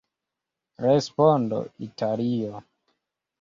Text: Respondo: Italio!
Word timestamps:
Respondo: 0.85 1.59
Italio! 1.89 2.63